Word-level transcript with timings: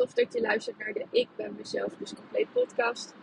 Tof 0.00 0.12
dat 0.12 0.32
je 0.32 0.40
luistert 0.40 0.78
naar 0.78 0.92
de 0.92 1.06
Ik 1.10 1.28
ben 1.36 1.54
mezelf 1.56 1.92
dus 1.96 2.14
compleet 2.14 2.52
podcast. 2.52 3.14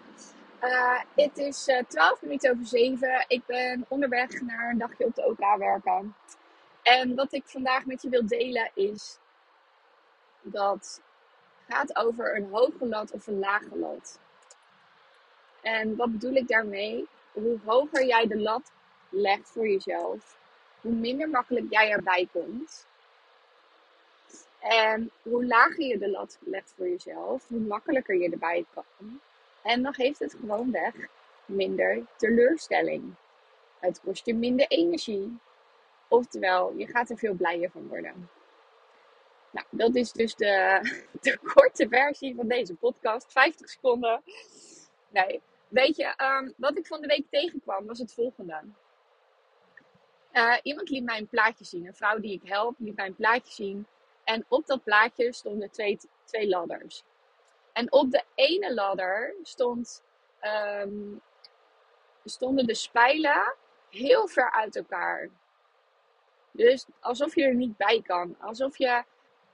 Uh, 0.63 1.00
het 1.16 1.38
is 1.38 1.67
uh, 1.67 1.84
12 1.88 2.22
minuten 2.22 2.52
over 2.52 2.66
7. 2.66 3.26
Ik 3.27 3.45
ben 3.45 3.86
onderweg 3.88 4.41
naar 4.41 4.70
een 4.70 4.77
dagje 4.77 5.05
op 5.05 5.16
de 5.16 5.26
OK 5.26 5.58
werken. 5.58 6.16
En 6.84 7.16
wat 7.16 7.34
ik 7.34 7.44
vandaag 7.45 7.86
met 7.86 8.02
je 8.02 8.09
wil 8.09 8.27
delen 8.27 8.72
is 8.73 9.20
dat 10.41 11.02
gaat 11.67 11.95
over 11.95 12.36
een 12.36 12.50
hoge 12.52 12.86
lat 12.86 13.12
of 13.12 13.28
een 13.28 13.39
lage 13.39 13.78
lat. 13.78 14.20
En 15.62 15.95
wat 15.95 16.12
bedoel 16.12 16.34
ik 16.34 16.48
daarmee? 16.48 17.08
Hoe 17.31 17.59
hoger 17.66 18.05
jij 18.05 18.28
de 18.28 18.39
lat 18.39 18.72
legt 19.09 19.50
voor 19.50 19.67
jezelf, 19.67 20.38
hoe 20.81 20.94
minder 20.94 21.30
makkelijk 21.30 21.66
jij 21.70 21.89
erbij 21.89 22.28
komt. 22.31 22.88
En 24.68 25.12
hoe 25.22 25.46
lager 25.46 25.84
je 25.84 25.98
de 25.98 26.10
lat 26.10 26.40
legt 26.40 26.73
voor 26.78 26.90
jezelf, 26.90 27.48
hoe 27.48 27.60
makkelijker 27.60 28.16
je 28.16 28.30
erbij 28.30 28.66
kan. 28.73 29.22
En 29.64 29.84
dan 29.84 29.94
geeft 29.94 30.20
het 30.20 30.34
gewoon 30.40 30.72
weg 30.72 30.94
minder 31.46 32.06
teleurstelling. 32.16 33.14
Het 33.80 34.02
kost 34.02 34.26
je 34.26 34.36
minder 34.36 34.68
energie. 34.68 35.38
Oftewel, 36.08 36.73
je 36.78 36.88
gaat 36.88 37.10
er 37.10 37.18
veel 37.18 37.34
blijer 37.34 37.72
van 37.72 37.88
worden. 37.88 38.30
Nou, 39.52 39.66
dat 39.70 39.95
is 39.95 40.12
dus 40.12 40.36
de, 40.36 40.80
de 41.22 41.38
korte 41.54 41.88
versie 41.90 42.36
van 42.36 42.48
deze 42.48 42.76
podcast. 42.76 43.32
50 43.32 43.70
seconden. 43.70 44.22
Nee, 45.10 45.42
weet 45.68 45.95
je, 45.95 46.14
um, 46.18 46.54
wat 46.58 46.78
ik 46.78 46.88
van 46.88 47.02
de 47.02 47.08
week 47.08 47.26
tegenkwam 47.30 47.86
was 47.86 48.00
het 48.00 48.14
volgende. 48.14 48.62
Uh, 50.34 50.58
iemand 50.64 50.90
liet 50.90 51.04
mij 51.04 51.18
een 51.18 51.28
plaatje 51.28 51.66
zien. 51.66 51.88
Een 51.88 51.95
vrouw 51.95 52.20
die 52.20 52.34
ik 52.42 52.50
help 52.50 52.76
liet 52.78 52.95
mij 52.95 53.06
een 53.06 53.16
plaatje 53.16 53.54
zien. 53.54 53.88
En 54.28 54.45
op 54.47 54.66
dat 54.66 54.83
plaatje 54.83 55.33
stonden 55.33 55.72
twee, 55.72 56.00
twee 56.23 56.47
ladders. 56.47 57.03
En 57.73 57.92
op 57.92 58.11
de 58.11 58.23
ene 58.36 58.73
ladder 58.73 59.36
stond, 59.44 60.03
um, 60.81 61.22
stonden 62.23 62.66
de 62.66 62.73
spijlen 62.73 63.55
heel 63.89 64.28
ver 64.28 64.52
uit 64.52 64.75
elkaar. 64.75 65.30
Dus 66.52 66.86
alsof 67.00 67.36
je 67.36 67.44
er 67.44 67.55
niet 67.55 67.78
bij 67.78 68.02
kan. 68.02 68.36
Alsof 68.39 68.78
je 68.78 69.03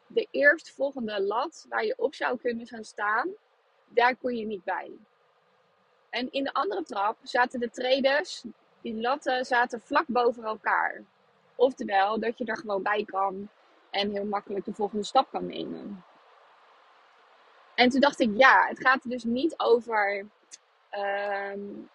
de 0.08 0.28
eerstvolgende 0.32 1.22
lat 1.22 1.66
waar 1.70 1.86
je 1.86 1.98
op 1.98 2.16
zou 2.16 2.38
kunnen 2.38 2.68
gaan 2.68 2.84
staan, 2.84 3.30
daar 3.88 4.16
kon 4.16 4.36
je 4.36 4.46
niet 4.46 4.64
bij. 4.64 4.92
En 6.10 6.32
in 6.32 6.44
de 6.44 6.54
andere 6.54 6.84
trap 6.84 7.18
zaten 7.24 7.60
de 7.60 7.70
traders, 7.70 8.44
die 8.82 9.02
latten 9.02 9.46
zaten 9.46 9.82
vlak 9.82 10.06
boven 10.08 10.44
elkaar. 10.44 11.04
Oftewel, 11.56 12.20
dat 12.20 12.38
je 12.38 12.46
er 12.46 12.58
gewoon 12.58 12.84
bij 12.84 13.06
kan 13.06 13.50
en 13.94 14.12
heel 14.12 14.26
makkelijk 14.26 14.66
de 14.66 14.74
volgende 14.74 15.04
stap 15.04 15.30
kan 15.32 15.46
nemen. 15.46 16.04
En 17.76 17.90
toen 17.90 18.00
dacht 18.00 18.20
ik, 18.20 18.30
ja, 18.34 18.68
het 18.68 18.80
gaat 18.80 19.04
er 19.04 19.10
dus 19.10 19.24
niet 19.24 19.54
over 19.60 20.26
um, 20.92 21.90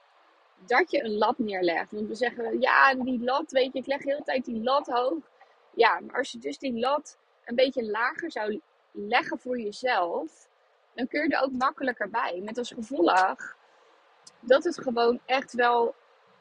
dat 0.66 0.90
je 0.90 1.04
een 1.04 1.16
lat 1.16 1.38
neerlegt. 1.38 1.92
Want 1.92 2.08
we 2.08 2.14
zeggen, 2.14 2.60
ja, 2.60 2.94
die 2.94 3.24
lat, 3.24 3.50
weet 3.50 3.72
je, 3.72 3.78
ik 3.78 3.86
leg 3.86 4.02
de 4.02 4.10
hele 4.10 4.24
tijd 4.24 4.44
die 4.44 4.62
lat 4.62 4.86
hoog. 4.86 5.30
Ja, 5.74 6.00
maar 6.00 6.16
als 6.16 6.32
je 6.32 6.38
dus 6.38 6.58
die 6.58 6.78
lat 6.78 7.18
een 7.44 7.54
beetje 7.54 7.90
lager 7.90 8.32
zou 8.32 8.60
leggen 8.90 9.38
voor 9.38 9.58
jezelf, 9.58 10.48
dan 10.94 11.08
kun 11.08 11.22
je 11.22 11.36
er 11.36 11.42
ook 11.42 11.52
makkelijker 11.52 12.10
bij. 12.10 12.40
Met 12.44 12.58
als 12.58 12.70
gevolg 12.70 13.56
dat 14.40 14.64
het 14.64 14.80
gewoon 14.80 15.20
echt 15.24 15.52
wel 15.52 15.94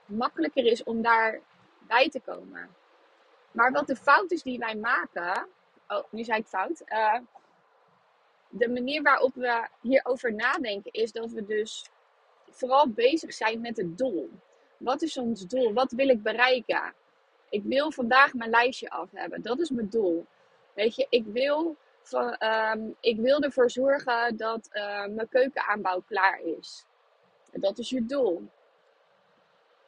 makkelijker 0.06 0.66
is 0.66 0.84
om 0.84 1.02
daarbij 1.02 2.10
te 2.10 2.20
komen. 2.26 2.76
Maar 3.52 3.72
wat 3.72 3.88
de 3.88 3.96
fout 3.96 4.31
is 4.31 4.44
die 4.44 4.60
wij 4.60 4.76
maken. 4.76 5.48
Oh, 5.88 6.03
nu 6.09 6.24
zei 6.24 6.40
ik 6.40 6.48
fout. 6.48 6.81
Uh, 6.86 7.20
de 8.50 8.70
manier 8.70 9.02
waarop 9.02 9.34
we 9.34 9.68
hierover 9.81 10.34
nadenken 10.34 10.92
is 10.92 11.12
dat 11.12 11.31
we 11.31 11.46
dus 11.46 11.90
vooral 12.50 12.90
bezig 12.90 13.34
zijn 13.34 13.62
met 13.62 13.78
het 13.78 13.98
doel. 13.98 14.30
Wat 14.78 15.02
is 15.02 15.18
ons 15.18 15.48
doel? 15.48 15.74
Wat 15.74 15.92
wil 15.92 16.09
ik 16.09 16.24
bereiken? 16.24 16.94
Ik 17.50 17.64
wil 17.64 17.92
vandaag 17.92 18.34
mijn 18.34 18.50
lijstje 18.50 18.90
af 18.90 19.12
hebben. 19.12 19.42
Dat 19.42 19.59
is 19.59 19.70
mijn 19.70 19.90
doel. 19.90 20.25
Weet 20.74 20.96
je, 20.96 21.08
ik 21.09 21.25
wil, 21.25 21.75
um, 22.40 22.96
ik 23.00 23.19
wil 23.19 23.40
ervoor 23.42 23.72
zorgen 23.72 24.38
dat 24.38 24.69
uh, 24.74 25.06
mijn 25.06 25.30
keukenaanbouw 25.30 26.02
klaar 26.08 26.42
is. 26.42 26.86
Dat 27.52 27.78
is 27.78 27.90
je 27.90 28.06
doel. 28.06 28.48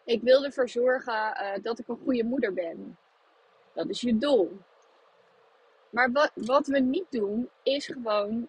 Ik 0.03 0.21
wil 0.21 0.45
ervoor 0.45 0.69
zorgen 0.69 1.13
uh, 1.13 1.51
dat 1.61 1.79
ik 1.79 1.87
een 1.87 1.99
goede 2.03 2.23
moeder 2.23 2.53
ben. 2.53 2.97
Dat 3.73 3.89
is 3.89 4.01
je 4.01 4.17
doel. 4.17 4.59
Maar 5.89 6.11
wat, 6.11 6.31
wat 6.33 6.67
we 6.67 6.79
niet 6.79 7.11
doen, 7.11 7.49
is 7.63 7.85
gewoon 7.85 8.47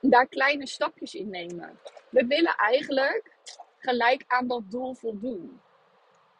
daar 0.00 0.26
kleine 0.26 0.66
stapjes 0.66 1.14
in 1.14 1.30
nemen. 1.30 1.78
We 2.08 2.26
willen 2.26 2.54
eigenlijk 2.56 3.36
gelijk 3.78 4.24
aan 4.26 4.46
dat 4.46 4.70
doel 4.70 4.94
voldoen. 4.94 5.60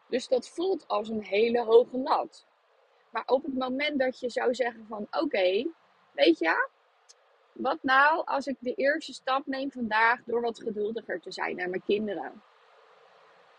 Dus 0.08 0.28
dat 0.28 0.48
voelt 0.48 0.88
als 0.88 1.08
een 1.08 1.24
hele 1.24 1.64
hoge 1.64 1.98
lat. 1.98 2.46
Maar 3.10 3.22
op 3.26 3.44
het 3.44 3.54
moment 3.54 3.98
dat 3.98 4.20
je 4.20 4.30
zou 4.30 4.54
zeggen 4.54 4.86
van 4.86 5.06
oké, 5.10 5.66
weet 6.12 6.38
je, 6.38 6.68
wat 7.52 7.78
nou 7.82 8.26
als 8.26 8.46
ik 8.46 8.56
de 8.60 8.74
eerste 8.74 9.12
stap 9.12 9.46
neem 9.46 9.70
vandaag 9.70 10.20
door 10.24 10.40
wat 10.40 10.62
geduldiger 10.62 11.20
te 11.20 11.32
zijn 11.32 11.56
naar 11.56 11.68
mijn 11.68 11.82
kinderen? 11.84 12.42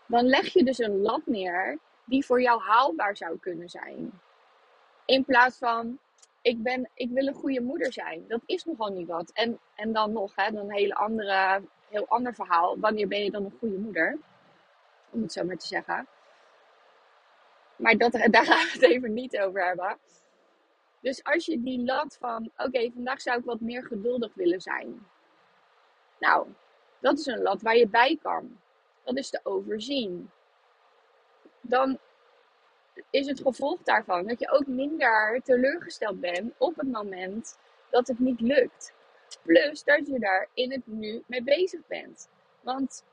Dan 0.06 0.26
leg 0.26 0.52
je 0.52 0.64
dus 0.64 0.78
een 0.78 1.00
lat 1.00 1.26
neer 1.26 1.78
die 2.04 2.24
voor 2.24 2.42
jou 2.42 2.60
haalbaar 2.60 3.16
zou 3.16 3.38
kunnen 3.38 3.68
zijn. 3.68 4.20
In 5.12 5.24
plaats 5.24 5.58
van 5.58 5.98
ik, 6.42 6.62
ben, 6.62 6.90
ik 6.94 7.10
wil 7.10 7.26
een 7.26 7.34
goede 7.34 7.60
moeder 7.60 7.92
zijn. 7.92 8.24
Dat 8.28 8.40
is 8.46 8.64
nogal 8.64 8.88
niet 8.88 9.08
wat. 9.08 9.30
En, 9.32 9.58
en 9.74 9.92
dan 9.92 10.12
nog, 10.12 10.32
hè, 10.34 10.50
dan 10.50 10.64
een 10.64 10.74
hele 10.74 10.94
andere, 10.94 11.62
heel 11.88 12.06
ander 12.08 12.34
verhaal. 12.34 12.78
Wanneer 12.78 13.08
ben 13.08 13.24
je 13.24 13.30
dan 13.30 13.44
een 13.44 13.56
goede 13.58 13.78
moeder? 13.78 14.18
Om 15.10 15.22
het 15.22 15.32
zo 15.32 15.44
maar 15.44 15.56
te 15.56 15.66
zeggen. 15.66 16.06
Maar 17.76 17.96
dat, 17.96 18.12
daar 18.30 18.44
gaan 18.44 18.64
we 18.64 18.70
het 18.72 18.82
even 18.82 19.12
niet 19.12 19.38
over 19.38 19.66
hebben. 19.66 19.98
Dus 21.00 21.24
als 21.24 21.46
je 21.46 21.62
die 21.62 21.84
lat 21.84 22.16
van, 22.20 22.50
oké, 22.56 22.90
vandaag 22.94 23.20
zou 23.20 23.38
ik 23.38 23.44
wat 23.44 23.60
meer 23.60 23.84
geduldig 23.84 24.34
willen 24.34 24.60
zijn. 24.60 25.06
Nou, 26.18 26.46
dat 27.00 27.18
is 27.18 27.26
een 27.26 27.42
lat 27.42 27.62
waar 27.62 27.76
je 27.76 27.88
bij 27.88 28.18
kan. 28.22 28.58
Dat 29.04 29.16
is 29.16 29.30
te 29.30 29.40
overzien. 29.42 30.30
Dan 31.60 31.98
is 33.10 33.26
het 33.26 33.40
gevolg 33.40 33.82
daarvan 33.82 34.26
dat 34.26 34.40
je 34.40 34.50
ook 34.50 34.66
minder 34.66 35.40
teleurgesteld 35.44 36.20
bent 36.20 36.52
op 36.58 36.76
het 36.76 36.90
moment 36.92 37.58
dat 37.90 38.08
het 38.08 38.18
niet 38.18 38.40
lukt. 38.40 38.94
Plus 39.42 39.84
dat 39.84 40.06
je 40.06 40.18
daar 40.18 40.48
in 40.54 40.72
het 40.72 40.86
nu 40.86 41.22
mee 41.26 41.42
bezig 41.42 41.80
bent. 41.86 42.28
Want 42.60 43.04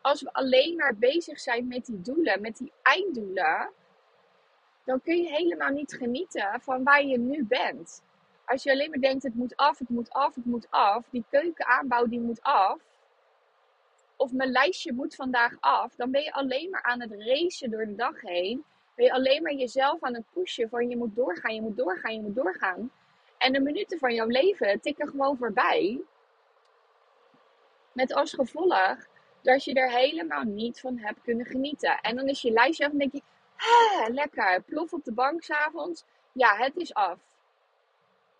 als 0.00 0.22
we 0.22 0.32
alleen 0.32 0.76
maar 0.76 0.96
bezig 0.96 1.40
zijn 1.40 1.68
met 1.68 1.86
die 1.86 2.00
doelen, 2.00 2.40
met 2.40 2.56
die 2.56 2.72
einddoelen, 2.82 3.70
dan 4.84 5.00
kun 5.02 5.16
je 5.16 5.28
helemaal 5.28 5.70
niet 5.70 5.94
genieten 5.94 6.60
van 6.60 6.84
waar 6.84 7.04
je 7.04 7.18
nu 7.18 7.44
bent. 7.44 8.02
Als 8.44 8.62
je 8.62 8.70
alleen 8.70 8.90
maar 8.90 9.00
denkt, 9.00 9.22
het 9.22 9.34
moet 9.34 9.56
af, 9.56 9.78
het 9.78 9.88
moet 9.88 10.10
af, 10.10 10.34
het 10.34 10.44
moet 10.44 10.66
af, 10.70 11.06
die 11.10 11.24
keukenaanbouw 11.30 12.06
die 12.06 12.20
moet 12.20 12.42
af, 12.42 12.80
of 14.16 14.32
mijn 14.32 14.50
lijstje 14.50 14.92
moet 14.92 15.14
vandaag 15.14 15.56
af, 15.60 15.94
dan 15.94 16.10
ben 16.10 16.22
je 16.22 16.32
alleen 16.32 16.70
maar 16.70 16.82
aan 16.82 17.00
het 17.00 17.12
racen 17.12 17.70
door 17.70 17.86
de 17.86 17.94
dag 17.94 18.20
heen 18.20 18.64
ben 19.00 19.08
je 19.08 19.14
alleen 19.14 19.42
maar 19.42 19.52
jezelf 19.52 20.02
aan 20.02 20.14
het 20.14 20.30
pushen 20.32 20.68
van 20.68 20.88
je 20.88 20.96
moet 20.96 21.16
doorgaan, 21.16 21.54
je 21.54 21.62
moet 21.62 21.76
doorgaan, 21.76 22.14
je 22.14 22.20
moet 22.20 22.34
doorgaan. 22.34 22.92
En 23.38 23.52
de 23.52 23.60
minuten 23.60 23.98
van 23.98 24.14
jouw 24.14 24.26
leven 24.26 24.80
tikken 24.80 25.08
gewoon 25.08 25.36
voorbij. 25.36 26.00
Met 27.92 28.14
als 28.14 28.32
gevolg 28.32 29.06
dat 29.42 29.64
je 29.64 29.74
er 29.74 29.90
helemaal 29.90 30.42
niet 30.42 30.80
van 30.80 30.98
hebt 30.98 31.22
kunnen 31.22 31.46
genieten. 31.46 32.00
En 32.00 32.16
dan 32.16 32.28
is 32.28 32.42
je 32.42 32.50
lijstje 32.50 32.86
af 32.86 32.92
en 32.92 32.98
denk 32.98 33.12
je, 33.12 33.22
ah, 33.56 34.08
lekker, 34.08 34.62
plof 34.62 34.92
op 34.92 35.04
de 35.04 35.12
bank 35.12 35.42
s'avonds. 35.42 36.04
Ja, 36.32 36.56
het 36.56 36.76
is 36.76 36.94
af. 36.94 37.18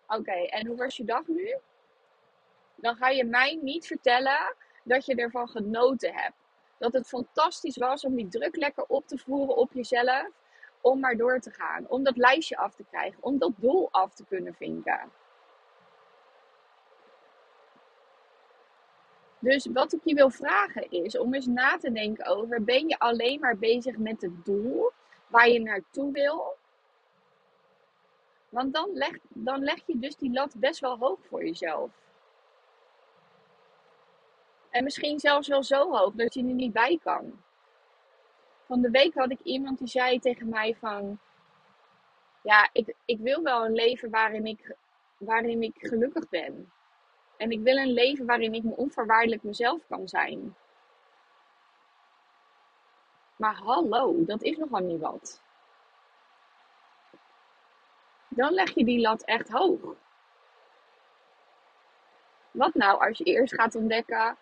Oké, 0.07 0.31
en 0.31 0.67
hoe 0.67 0.77
was 0.77 0.97
je 0.97 1.05
dag 1.05 1.27
nu? 1.27 1.55
Dan 2.75 2.95
ga 2.95 3.09
je 3.09 3.25
mij 3.25 3.59
niet 3.61 3.87
vertellen 3.87 4.55
dat 4.83 5.05
je 5.05 5.15
ervan 5.15 5.49
genoten 5.49 6.13
hebt. 6.13 6.35
dat 6.77 6.93
het 6.93 7.07
fantastisch 7.07 7.77
was 7.77 8.05
om 8.05 8.15
die 8.15 8.27
druk 8.27 8.55
lekker 8.55 8.85
op 8.87 9.07
te 9.07 9.17
voeren 9.17 9.55
op 9.55 9.73
jezelf. 9.73 10.40
Om 10.81 10.99
maar 10.99 11.17
door 11.17 11.39
te 11.39 11.51
gaan. 11.51 11.85
Om 11.87 12.03
dat 12.03 12.17
lijstje 12.17 12.57
af 12.57 12.75
te 12.75 12.83
krijgen. 12.89 13.23
Om 13.23 13.37
dat 13.37 13.51
doel 13.55 13.89
af 13.91 14.13
te 14.13 14.25
kunnen 14.25 14.53
vinken. 14.53 15.11
Dus 19.39 19.65
wat 19.73 19.93
ik 19.93 19.99
je 20.03 20.13
wil 20.13 20.29
vragen 20.29 20.91
is 20.91 21.17
om 21.17 21.33
eens 21.33 21.45
na 21.45 21.77
te 21.77 21.91
denken 21.91 22.25
over: 22.25 22.63
ben 22.63 22.87
je 22.87 22.99
alleen 22.99 23.39
maar 23.39 23.57
bezig 23.57 23.97
met 23.97 24.21
het 24.21 24.45
doel 24.45 24.91
waar 25.27 25.49
je 25.49 25.59
naartoe 25.59 26.11
wil? 26.11 26.57
Want 28.49 28.73
dan 28.73 28.89
leg, 28.93 29.17
dan 29.29 29.63
leg 29.63 29.81
je 29.85 29.99
dus 29.99 30.15
die 30.15 30.31
lat 30.31 30.53
best 30.57 30.79
wel 30.79 30.97
hoog 30.97 31.19
voor 31.27 31.45
jezelf. 31.45 31.91
En 34.69 34.83
misschien 34.83 35.19
zelfs 35.19 35.47
wel 35.47 35.63
zo 35.63 35.91
hoog 35.91 36.13
dat 36.13 36.33
je 36.33 36.39
er 36.39 36.53
niet 36.53 36.73
bij 36.73 36.99
kan. 37.03 37.41
Van 38.71 38.81
de 38.81 38.89
week 38.89 39.13
had 39.13 39.31
ik 39.31 39.39
iemand 39.39 39.77
die 39.77 39.87
zei 39.87 40.19
tegen 40.19 40.49
mij 40.49 40.75
van... 40.75 41.19
Ja, 42.43 42.69
ik, 42.73 42.95
ik 43.05 43.19
wil 43.19 43.43
wel 43.43 43.65
een 43.65 43.73
leven 43.73 44.09
waarin 44.09 44.45
ik, 44.45 44.75
waarin 45.17 45.63
ik 45.63 45.75
gelukkig 45.77 46.29
ben. 46.29 46.71
En 47.37 47.51
ik 47.51 47.61
wil 47.61 47.77
een 47.77 47.93
leven 47.93 48.25
waarin 48.25 48.53
ik 48.53 48.63
me 48.63 48.75
onvoorwaardelijk 48.75 49.43
mezelf 49.43 49.87
kan 49.87 50.07
zijn. 50.07 50.55
Maar 53.35 53.55
hallo, 53.55 54.25
dat 54.25 54.41
is 54.41 54.57
nogal 54.57 54.79
niet 54.79 54.99
wat. 54.99 55.41
Dan 58.27 58.53
leg 58.53 58.73
je 58.73 58.85
die 58.85 58.99
lat 58.99 59.23
echt 59.23 59.49
hoog. 59.49 59.95
Wat 62.51 62.73
nou 62.73 63.07
als 63.07 63.17
je 63.17 63.23
eerst 63.23 63.53
gaat 63.53 63.75
ontdekken 63.75 64.37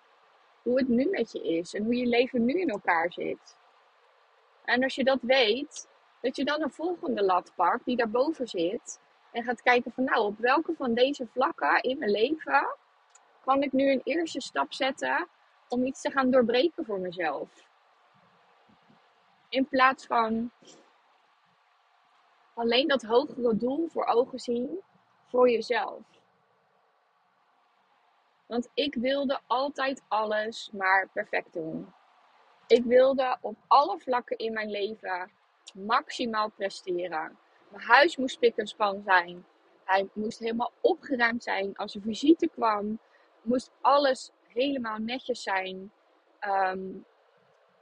hoe 0.62 0.78
het 0.78 0.88
nu 0.88 1.10
met 1.10 1.32
je 1.32 1.44
is 1.44 1.74
en 1.74 1.84
hoe 1.84 1.96
je 1.96 2.06
leven 2.06 2.46
nu 2.46 2.54
in 2.54 2.70
elkaar 2.70 3.12
zit? 3.12 3.59
En 4.70 4.84
als 4.84 4.96
je 4.96 5.04
dat 5.04 5.22
weet, 5.22 5.90
dat 6.22 6.36
je 6.36 6.46
dan 6.46 6.62
een 6.62 6.72
volgende 6.72 7.24
lat 7.24 7.52
pakt 7.56 7.86
die 7.86 7.96
daarboven 7.96 8.48
zit 8.48 9.00
en 9.32 9.44
gaat 9.44 9.62
kijken 9.62 9.92
van 9.92 10.04
nou, 10.04 10.26
op 10.26 10.38
welke 10.38 10.74
van 10.74 10.94
deze 10.94 11.28
vlakken 11.28 11.82
in 11.82 11.98
mijn 11.98 12.12
leven 12.12 12.76
kan 13.44 13.62
ik 13.62 13.72
nu 13.72 13.92
een 13.92 14.02
eerste 14.04 14.42
stap 14.42 14.74
zetten 14.74 15.28
om 15.68 15.86
iets 15.86 16.02
te 16.02 16.12
gaan 16.12 16.32
doorbreken 16.32 16.86
voor 16.86 17.00
mezelf. 17.00 17.50
In 19.50 19.68
plaats 19.68 20.06
van 20.06 20.52
alleen 22.54 22.88
dat 22.88 23.04
hogere 23.04 23.58
doel 23.58 23.88
voor 23.88 24.06
ogen 24.06 24.40
zien 24.40 24.80
voor 25.28 25.50
jezelf. 25.50 26.02
Want 28.46 28.70
ik 28.74 28.96
wilde 28.96 29.40
altijd 29.48 30.04
alles 30.08 30.70
maar 30.72 31.10
perfect 31.14 31.54
doen. 31.54 31.94
Ik 32.70 32.84
wilde 32.84 33.38
op 33.42 33.56
alle 33.68 34.00
vlakken 34.00 34.38
in 34.38 34.54
mijn 34.54 34.70
leven 34.70 35.32
maximaal 35.74 36.50
presteren. 36.50 37.38
Mijn 37.70 37.84
huis 37.84 38.18
moest 38.18 38.40
span 38.56 39.02
zijn. 39.06 39.46
Hij 39.84 40.10
moest 40.14 40.40
helemaal 40.40 40.72
opgeruimd 40.82 41.44
zijn. 41.44 41.76
Als 41.76 41.96
er 41.96 42.02
visite 42.02 42.48
kwam, 42.48 43.00
moest 43.42 43.72
alles 43.82 44.32
helemaal 44.48 44.98
netjes 44.98 45.44
zijn. 45.44 45.92
Ehm, 46.40 46.80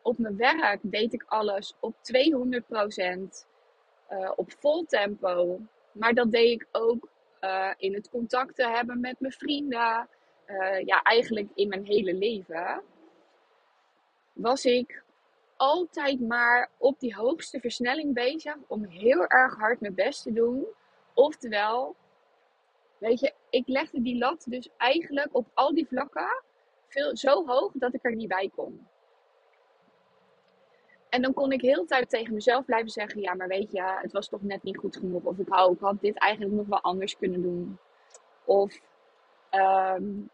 op 0.02 0.18
mijn 0.18 0.38
werk 0.38 0.80
deed 0.82 1.14
ik 1.14 1.24
alles 1.28 1.74
op 1.80 1.96
200%. 2.02 3.48
Uh, 4.12 4.32
op 4.36 4.52
vol 4.60 4.86
tempo. 4.86 5.60
Maar 5.92 6.14
dat 6.14 6.32
deed 6.32 6.62
ik 6.62 6.68
ook 6.72 7.10
uh, 7.42 7.72
in 7.78 7.94
het 7.94 8.10
contacten 8.10 8.72
hebben 8.72 9.00
met 9.00 9.20
mijn 9.20 9.34
vrienden. 9.34 10.10
Uh, 10.48 10.86
ja, 10.86 11.02
eigenlijk 11.02 11.50
in 11.56 11.68
mijn 11.68 11.86
hele 11.86 12.14
leven. 12.14 12.84
Was 14.38 14.66
ik 14.66 15.04
altijd 15.56 16.20
maar 16.20 16.70
op 16.78 17.00
die 17.00 17.16
hoogste 17.16 17.60
versnelling 17.60 18.14
bezig 18.14 18.56
om 18.68 18.86
heel 18.86 19.28
erg 19.28 19.56
hard 19.56 19.80
mijn 19.80 19.96
best 19.96 20.24
te 20.24 20.34
doen. 20.34 20.66
Oftewel, 21.14 21.96
weet 22.98 23.20
je, 23.20 23.34
ik 23.50 23.68
legde 23.68 24.02
die 24.02 24.18
lat 24.18 24.46
dus 24.48 24.70
eigenlijk 24.78 25.30
op 25.32 25.48
al 25.54 25.74
die 25.74 25.88
vlakken 25.88 26.44
veel, 26.88 27.18
zo 27.18 27.46
hoog 27.46 27.72
dat 27.74 27.94
ik 27.94 28.06
er 28.06 28.16
niet 28.16 28.28
bij 28.28 28.52
kon. 28.56 28.88
En 31.10 31.22
dan 31.22 31.34
kon 31.34 31.52
ik 31.52 31.62
heel 31.62 31.86
tijd 31.86 32.10
tegen 32.10 32.34
mezelf 32.34 32.66
blijven 32.66 32.90
zeggen: 32.90 33.22
Ja, 33.22 33.34
maar 33.34 33.48
weet 33.48 33.72
je, 33.72 33.82
het 33.82 34.12
was 34.12 34.28
toch 34.28 34.42
net 34.42 34.64
niet 34.64 34.78
goed 34.78 34.98
genoeg. 34.98 35.24
Of 35.24 35.38
ik, 35.38 35.48
had 35.80 36.02
dit 36.02 36.18
eigenlijk 36.18 36.54
nog 36.54 36.68
wel 36.68 36.82
anders 36.82 37.18
kunnen 37.18 37.42
doen. 37.42 37.78
Of 38.46 38.80
um, 39.52 40.30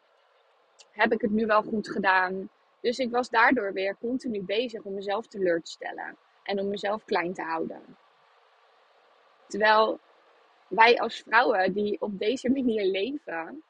heb 0.92 1.12
ik 1.12 1.22
het 1.22 1.32
nu 1.32 1.46
wel 1.46 1.62
goed 1.62 1.90
gedaan? 1.90 2.50
Dus 2.84 2.98
ik 2.98 3.12
was 3.12 3.30
daardoor 3.30 3.74
weer 3.74 3.98
continu 3.98 4.42
bezig 4.42 4.82
om 4.82 4.94
mezelf 4.94 5.28
teleur 5.28 5.62
te 5.62 5.72
stellen. 5.72 6.18
En 6.44 6.60
om 6.60 6.68
mezelf 6.68 7.06
klein 7.06 7.34
te 7.34 7.42
houden. 7.42 7.98
Terwijl 9.48 10.00
wij 10.68 11.00
als 11.00 11.20
vrouwen 11.20 11.74
die 11.74 12.02
op 12.02 12.20
deze 12.20 12.50
manier 12.58 12.86
leven, 12.86 13.64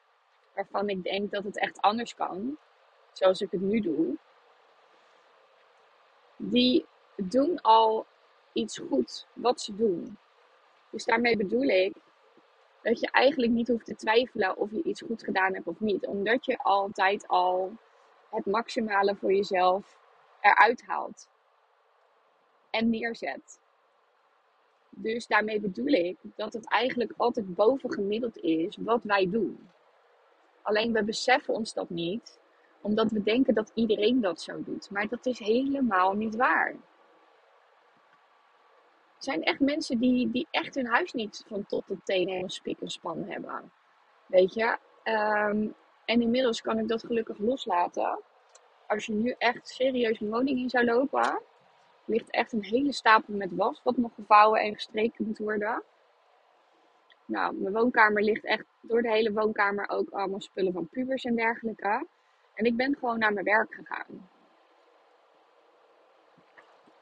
waarvan 0.54 0.88
ik 0.88 1.02
denk 1.02 1.30
dat 1.30 1.44
het 1.44 1.58
echt 1.58 1.80
anders 1.80 2.14
kan, 2.14 2.58
zoals 3.12 3.40
ik 3.40 3.50
het 3.50 3.60
nu 3.60 3.80
doe, 3.80 4.16
die 6.36 6.86
doen 7.16 7.60
al 7.60 8.06
iets 8.52 8.78
goed 8.78 9.26
wat 9.32 9.60
ze 9.60 9.74
doen. 9.74 10.18
Dus 10.90 11.04
daarmee 11.04 11.36
bedoel 11.36 11.68
ik 11.68 11.94
dat 12.82 13.00
je 13.00 13.10
eigenlijk 13.10 13.52
niet 13.52 13.68
hoeft 13.68 13.86
te 13.86 13.96
twijfelen 13.96 14.56
of 14.56 14.70
je 14.70 14.82
iets 14.82 15.02
goed 15.02 15.24
gedaan 15.24 15.54
hebt 15.54 15.66
of 15.66 15.80
niet, 15.80 16.06
omdat 16.06 16.44
je 16.44 16.58
altijd 16.58 17.28
al 17.28 17.72
het 18.34 18.46
maximale 18.46 19.16
voor 19.16 19.32
jezelf 19.32 19.98
eruit 20.40 20.82
haalt 20.86 21.28
en 22.70 22.90
neerzet. 22.90 23.60
Dus 24.90 25.26
daarmee 25.26 25.60
bedoel 25.60 25.86
ik 25.86 26.16
dat 26.36 26.52
het 26.52 26.68
eigenlijk 26.68 27.12
altijd 27.16 27.54
bovengemiddeld 27.54 28.36
is 28.38 28.76
wat 28.76 29.02
wij 29.02 29.30
doen. 29.30 29.68
Alleen 30.62 30.92
we 30.92 31.04
beseffen 31.04 31.54
ons 31.54 31.72
dat 31.72 31.90
niet, 31.90 32.38
omdat 32.80 33.10
we 33.10 33.22
denken 33.22 33.54
dat 33.54 33.70
iedereen 33.74 34.20
dat 34.20 34.40
zo 34.40 34.62
doet. 34.62 34.90
Maar 34.90 35.08
dat 35.08 35.26
is 35.26 35.38
helemaal 35.38 36.12
niet 36.12 36.36
waar. 36.36 36.70
Er 39.16 39.30
zijn 39.30 39.42
echt 39.42 39.60
mensen 39.60 39.98
die, 39.98 40.30
die 40.30 40.46
echt 40.50 40.74
hun 40.74 40.86
huis 40.86 41.12
niet 41.12 41.44
van 41.46 41.66
tot 41.66 41.86
tot 41.86 42.04
teen 42.04 42.28
helemaal 42.28 42.50
spik 42.50 42.80
en 42.80 42.90
span 42.90 43.24
hebben. 43.28 43.72
Weet 44.26 44.54
je? 44.54 44.78
Um, 45.04 45.74
en 46.04 46.22
inmiddels 46.22 46.60
kan 46.60 46.78
ik 46.78 46.88
dat 46.88 47.04
gelukkig 47.04 47.38
loslaten. 47.38 48.18
Als 48.86 49.06
je 49.06 49.12
nu 49.12 49.34
echt 49.38 49.68
serieus 49.68 50.20
een 50.20 50.30
woning 50.30 50.58
in 50.58 50.70
zou 50.70 50.84
lopen, 50.84 51.40
ligt 52.04 52.30
echt 52.30 52.52
een 52.52 52.64
hele 52.64 52.92
stapel 52.92 53.34
met 53.34 53.54
was 53.54 53.80
wat 53.82 53.96
nog 53.96 54.14
gevouwen 54.14 54.60
en 54.60 54.74
gestreken 54.74 55.26
moet 55.26 55.38
worden. 55.38 55.82
Nou, 57.26 57.54
mijn 57.54 57.74
woonkamer 57.74 58.22
ligt 58.22 58.44
echt 58.44 58.64
door 58.80 59.02
de 59.02 59.10
hele 59.10 59.32
woonkamer 59.32 59.88
ook 59.88 60.10
allemaal 60.10 60.40
spullen 60.40 60.72
van 60.72 60.88
pubers 60.88 61.24
en 61.24 61.36
dergelijke. 61.36 62.06
En 62.54 62.64
ik 62.64 62.76
ben 62.76 62.96
gewoon 62.98 63.18
naar 63.18 63.32
mijn 63.32 63.44
werk 63.44 63.74
gegaan. 63.74 64.28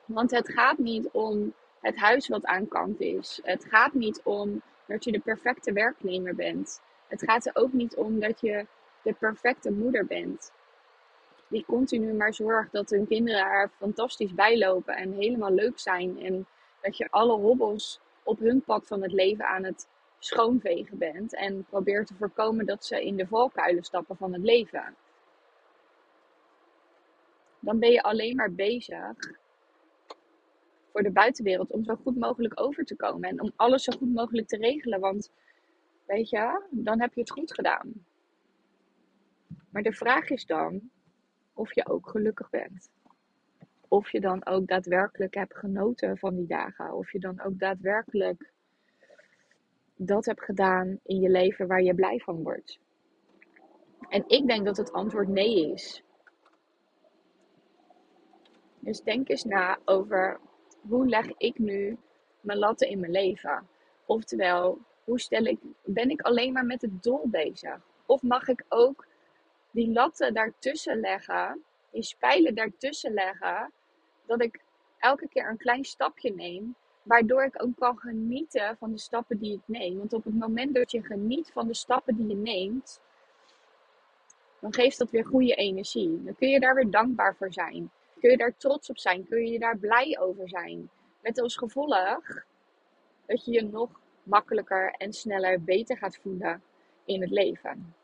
Want 0.04 0.30
het 0.30 0.52
gaat 0.52 0.78
niet 0.78 1.08
om 1.10 1.54
het 1.80 1.96
huis 1.96 2.28
wat 2.28 2.44
aan 2.44 2.68
kant 2.68 3.00
is. 3.00 3.40
Het 3.42 3.64
gaat 3.64 3.92
niet 3.92 4.20
om 4.22 4.62
dat 4.86 5.04
je 5.04 5.12
de 5.12 5.20
perfecte 5.20 5.72
werknemer 5.72 6.34
bent. 6.34 6.80
Het 7.08 7.22
gaat 7.22 7.46
er 7.46 7.56
ook 7.56 7.72
niet 7.72 7.96
om 7.96 8.20
dat 8.20 8.40
je 8.40 8.66
de 9.02 9.12
perfecte 9.12 9.72
moeder 9.72 10.06
bent 10.06 10.52
die 11.52 11.64
continu 11.64 12.12
maar 12.12 12.34
zorgt 12.34 12.72
dat 12.72 12.90
hun 12.90 13.06
kinderen 13.06 13.40
er 13.40 13.70
fantastisch 13.78 14.34
bijlopen 14.34 14.96
en 14.96 15.12
helemaal 15.12 15.52
leuk 15.52 15.78
zijn. 15.78 16.22
En 16.22 16.46
dat 16.80 16.96
je 16.96 17.10
alle 17.10 17.36
hobbels 17.36 18.00
op 18.22 18.38
hun 18.38 18.62
pad 18.62 18.86
van 18.86 19.02
het 19.02 19.12
leven 19.12 19.46
aan 19.46 19.64
het 19.64 19.88
schoonvegen 20.18 20.98
bent. 20.98 21.34
En 21.34 21.64
probeert 21.64 22.06
te 22.06 22.14
voorkomen 22.14 22.66
dat 22.66 22.84
ze 22.84 23.04
in 23.04 23.16
de 23.16 23.26
valkuilen 23.26 23.82
stappen 23.82 24.16
van 24.16 24.32
het 24.32 24.42
leven. 24.42 24.94
Dan 27.60 27.78
ben 27.78 27.90
je 27.90 28.02
alleen 28.02 28.36
maar 28.36 28.52
bezig 28.52 29.14
voor 30.92 31.02
de 31.02 31.10
buitenwereld 31.10 31.70
om 31.70 31.84
zo 31.84 31.94
goed 31.94 32.16
mogelijk 32.16 32.60
over 32.60 32.84
te 32.84 32.96
komen. 32.96 33.28
En 33.28 33.40
om 33.40 33.52
alles 33.56 33.84
zo 33.84 33.92
goed 33.98 34.14
mogelijk 34.14 34.48
te 34.48 34.56
regelen. 34.56 35.00
Want 35.00 35.30
weet 36.06 36.28
je, 36.28 36.62
dan 36.70 37.00
heb 37.00 37.14
je 37.14 37.20
het 37.20 37.30
goed 37.30 37.54
gedaan. 37.54 38.04
Maar 39.72 39.82
de 39.82 39.92
vraag 39.92 40.30
is 40.30 40.46
dan, 40.46 40.90
of 41.52 41.74
je 41.74 41.88
ook 41.88 42.08
gelukkig 42.08 42.50
bent. 42.50 42.90
Of 43.88 44.10
je 44.10 44.20
dan 44.20 44.46
ook 44.46 44.66
daadwerkelijk 44.66 45.34
hebt 45.34 45.56
genoten 45.56 46.18
van 46.18 46.34
die 46.34 46.46
dagen. 46.46 46.94
Of 46.94 47.12
je 47.12 47.18
dan 47.18 47.40
ook 47.40 47.58
daadwerkelijk 47.58 48.52
dat 49.96 50.24
hebt 50.24 50.42
gedaan 50.42 50.98
in 51.02 51.20
je 51.20 51.28
leven 51.28 51.66
waar 51.66 51.82
je 51.82 51.94
blij 51.94 52.18
van 52.18 52.42
wordt. 52.42 52.78
En 54.08 54.24
ik 54.26 54.46
denk 54.46 54.64
dat 54.64 54.76
het 54.76 54.92
antwoord 54.92 55.28
nee 55.28 55.72
is. 55.72 56.02
Dus 58.78 59.00
denk 59.00 59.28
eens 59.28 59.44
na 59.44 59.78
over 59.84 60.40
hoe 60.80 61.08
leg 61.08 61.26
ik 61.36 61.58
nu 61.58 61.98
mijn 62.40 62.58
latten 62.58 62.88
in 62.88 63.00
mijn 63.00 63.12
leven? 63.12 63.68
Oftewel, 64.06 64.78
hoe 65.04 65.20
stel 65.20 65.44
ik, 65.44 65.58
ben 65.84 66.10
ik 66.10 66.20
alleen 66.20 66.52
maar 66.52 66.66
met 66.66 66.82
het 66.82 67.02
doel 67.02 67.28
bezig? 67.28 67.80
Of 68.06 68.22
mag 68.22 68.48
ik 68.48 68.64
ook 68.68 69.06
die 69.72 69.92
latten 69.92 70.34
daartussen 70.34 71.00
leggen 71.00 71.64
die 71.92 72.02
spijlen 72.02 72.54
daartussen 72.54 73.12
leggen, 73.12 73.72
dat 74.26 74.42
ik 74.42 74.60
elke 74.98 75.28
keer 75.28 75.48
een 75.48 75.56
klein 75.56 75.84
stapje 75.84 76.34
neem, 76.34 76.74
waardoor 77.02 77.44
ik 77.44 77.62
ook 77.62 77.76
kan 77.76 77.98
genieten 77.98 78.76
van 78.76 78.92
de 78.92 78.98
stappen 78.98 79.38
die 79.38 79.52
ik 79.52 79.62
neem. 79.64 79.98
Want 79.98 80.12
op 80.12 80.24
het 80.24 80.34
moment 80.34 80.74
dat 80.74 80.90
je 80.90 81.02
geniet 81.02 81.50
van 81.52 81.66
de 81.66 81.74
stappen 81.74 82.16
die 82.16 82.26
je 82.26 82.36
neemt, 82.36 83.00
dan 84.60 84.74
geeft 84.74 84.98
dat 84.98 85.10
weer 85.10 85.26
goede 85.26 85.54
energie. 85.54 86.22
Dan 86.24 86.34
kun 86.34 86.48
je 86.48 86.60
daar 86.60 86.74
weer 86.74 86.90
dankbaar 86.90 87.36
voor 87.36 87.52
zijn. 87.52 87.90
Kun 88.20 88.30
je 88.30 88.36
daar 88.36 88.56
trots 88.56 88.90
op 88.90 88.98
zijn? 88.98 89.28
Kun 89.28 89.46
je 89.46 89.58
daar 89.58 89.78
blij 89.78 90.18
over 90.20 90.48
zijn? 90.48 90.90
Met 91.20 91.40
als 91.40 91.56
gevolg 91.56 92.44
dat 93.26 93.44
je 93.44 93.52
je 93.52 93.62
nog 93.62 94.00
makkelijker 94.22 94.94
en 94.98 95.12
sneller 95.12 95.62
beter 95.62 95.96
gaat 95.96 96.16
voelen 96.16 96.62
in 97.04 97.20
het 97.20 97.30
leven. 97.30 97.94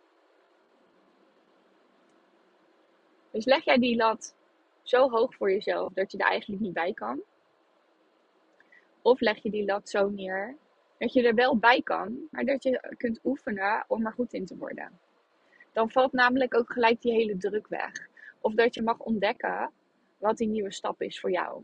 Dus 3.31 3.45
leg 3.45 3.65
jij 3.65 3.79
die 3.79 3.97
lat 3.97 4.35
zo 4.83 5.11
hoog 5.11 5.35
voor 5.35 5.51
jezelf 5.51 5.93
dat 5.93 6.13
je 6.13 6.19
er 6.19 6.27
eigenlijk 6.27 6.61
niet 6.61 6.73
bij 6.73 6.93
kan? 6.93 7.23
Of 9.03 9.21
leg 9.21 9.43
je 9.43 9.51
die 9.51 9.65
lat 9.65 9.89
zo 9.89 10.09
neer 10.09 10.57
dat 10.99 11.13
je 11.13 11.23
er 11.23 11.35
wel 11.35 11.57
bij 11.57 11.83
kan, 11.83 12.29
maar 12.31 12.45
dat 12.45 12.63
je 12.63 12.95
kunt 12.97 13.21
oefenen 13.25 13.85
om 13.89 14.07
er 14.07 14.13
goed 14.13 14.33
in 14.33 14.47
te 14.47 14.57
worden? 14.57 14.99
Dan 15.73 15.91
valt 15.91 16.13
namelijk 16.13 16.55
ook 16.55 16.73
gelijk 16.73 17.01
die 17.01 17.13
hele 17.13 17.37
druk 17.37 17.69
weg. 17.69 17.93
Of 18.41 18.55
dat 18.55 18.75
je 18.75 18.83
mag 18.83 18.99
ontdekken 18.99 19.73
wat 20.19 20.37
die 20.37 20.49
nieuwe 20.49 20.73
stap 20.73 21.03
is 21.03 21.21
voor 21.21 21.31
jou. 21.31 21.63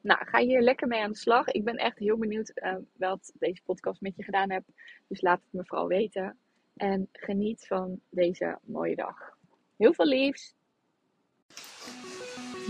Nou, 0.00 0.26
ga 0.26 0.38
hier 0.38 0.60
lekker 0.60 0.88
mee 0.88 1.02
aan 1.02 1.10
de 1.10 1.16
slag. 1.16 1.48
Ik 1.48 1.64
ben 1.64 1.76
echt 1.76 1.98
heel 1.98 2.16
benieuwd 2.16 2.52
uh, 2.54 2.76
wat 2.96 3.32
deze 3.38 3.62
podcast 3.62 4.00
met 4.00 4.16
je 4.16 4.22
gedaan 4.22 4.50
heeft. 4.50 4.72
Dus 5.06 5.20
laat 5.20 5.40
het 5.42 5.52
me 5.52 5.64
vooral 5.64 5.86
weten. 5.86 6.38
En 6.80 7.08
geniet 7.12 7.66
van 7.66 8.00
deze 8.10 8.58
mooie 8.64 8.96
dag. 8.96 9.16
Heel 9.76 9.92
veel 9.92 10.06
liefs! 10.06 10.54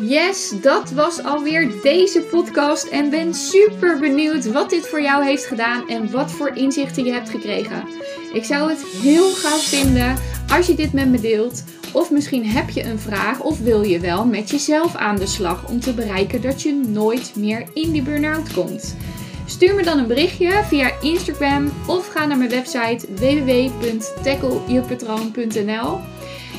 Yes, 0.01 0.61
dat 0.63 0.91
was 0.91 1.25
alweer 1.25 1.83
deze 1.83 2.21
podcast. 2.23 2.89
En 2.89 3.11
ben 3.11 3.35
super 3.35 3.99
benieuwd 3.99 4.53
wat 4.53 4.71
dit 4.71 4.87
voor 4.89 5.03
jou 5.03 5.25
heeft 5.25 5.47
gedaan 5.47 5.89
en 5.89 6.11
wat 6.11 6.31
voor 6.31 6.57
inzichten 6.57 7.05
je 7.05 7.13
hebt 7.13 7.31
gekregen. 7.31 7.85
Ik 8.33 8.45
zou 8.45 8.71
het 8.71 8.87
heel 8.87 9.31
gaaf 9.31 9.69
vinden 9.69 10.17
als 10.49 10.67
je 10.67 10.75
dit 10.75 10.93
met 10.93 11.09
me 11.09 11.21
deelt. 11.21 11.65
Of 11.93 12.11
misschien 12.11 12.47
heb 12.47 12.71
je 12.71 12.85
een 12.85 12.99
vraag 12.99 13.41
of 13.41 13.61
wil 13.61 13.83
je 13.83 14.01
wel 14.01 14.27
met 14.27 14.51
jezelf 14.51 14.95
aan 14.97 15.17
de 15.17 15.27
slag 15.27 15.69
om 15.69 15.81
te 15.81 15.95
bereiken 15.95 16.43
dat 16.43 16.63
je 16.63 16.75
nooit 16.75 17.37
meer 17.37 17.69
in 17.75 17.93
die 17.93 18.03
burn-out 18.03 18.53
komt. 18.53 18.97
Stuur 19.51 19.75
me 19.75 19.83
dan 19.83 19.99
een 19.99 20.07
berichtje 20.07 20.63
via 20.65 20.91
Instagram 21.01 21.73
of 21.87 22.09
ga 22.09 22.27
naar 22.27 22.39
mijn 22.39 22.51
website 22.51 23.07
www.tacklejepatroon.nl. 23.15 25.99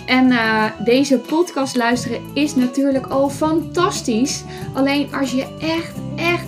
En 0.06 0.32
uh, 0.32 0.66
deze 0.84 1.18
podcast 1.18 1.76
luisteren 1.76 2.22
is 2.34 2.56
natuurlijk 2.56 3.08
al 3.08 3.30
fantastisch. 3.30 4.44
Alleen 4.74 5.14
als 5.14 5.32
je 5.32 5.46
echt, 5.60 5.94
echt, 6.16 6.46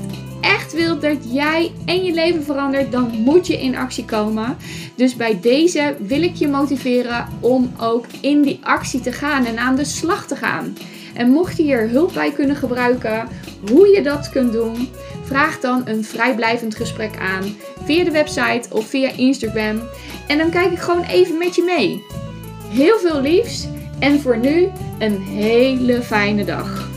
echt 0.74 0.86
wilt 0.86 1.02
dat 1.02 1.34
jij 1.34 1.72
en 1.86 2.04
je 2.04 2.14
leven 2.14 2.44
verandert, 2.44 2.92
dan 2.92 3.12
moet 3.18 3.48
je 3.48 3.62
in 3.62 3.76
actie 3.76 4.06
komen. 4.06 4.58
Dus 4.96 5.16
bij 5.16 5.40
deze 5.42 5.96
wil 6.00 6.22
ik 6.22 6.36
je 6.36 6.48
motiveren 6.48 7.28
om 7.40 7.72
ook 7.80 8.06
in 8.22 8.42
die 8.42 8.60
actie 8.64 9.02
te 9.02 9.12
gaan 9.12 9.46
en 9.46 9.58
aan 9.58 9.76
de 9.76 9.86
slag 9.86 10.28
te 10.28 10.36
gaan. 10.36 10.78
En 11.14 11.30
mocht 11.30 11.58
je 11.58 11.64
hier 11.64 11.90
hulp 11.90 12.14
bij 12.14 12.32
kunnen 12.32 12.56
gebruiken, 12.56 13.28
hoe 13.72 13.88
je 13.88 14.02
dat 14.02 14.30
kunt 14.30 14.52
doen, 14.52 14.90
vraag 15.24 15.60
dan 15.60 15.82
een 15.86 16.04
vrijblijvend 16.04 16.76
gesprek 16.76 17.18
aan 17.18 17.56
via 17.86 18.04
de 18.04 18.12
website 18.12 18.64
of 18.70 18.88
via 18.88 19.12
Instagram. 19.16 19.82
En 20.28 20.38
dan 20.38 20.50
kijk 20.50 20.72
ik 20.72 20.80
gewoon 20.80 21.04
even 21.04 21.38
met 21.38 21.56
je 21.56 21.64
mee. 21.64 22.04
Heel 22.70 23.00
veel 23.00 23.22
liefs 23.22 23.68
en 24.00 24.22
voor 24.22 24.38
nu 24.38 24.68
een 25.00 25.22
hele 25.22 26.02
fijne 26.02 26.46
dag. 26.46 26.93